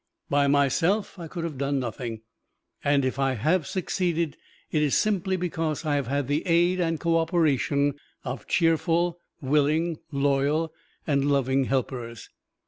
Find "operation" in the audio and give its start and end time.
7.19-7.93